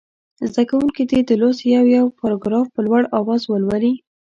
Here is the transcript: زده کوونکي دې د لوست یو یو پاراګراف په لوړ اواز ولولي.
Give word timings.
زده 0.49 0.63
کوونکي 0.69 1.03
دې 1.11 1.19
د 1.23 1.31
لوست 1.41 1.61
یو 1.75 1.85
یو 1.97 2.05
پاراګراف 2.19 2.67
په 2.75 2.79
لوړ 2.87 3.01
اواز 3.19 3.41
ولولي. 3.47 3.93